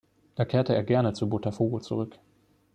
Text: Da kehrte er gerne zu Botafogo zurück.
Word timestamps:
Da 0.33 0.45
kehrte 0.45 0.73
er 0.73 0.81
gerne 0.83 1.13
zu 1.13 1.29
Botafogo 1.29 1.79
zurück. 1.79 2.17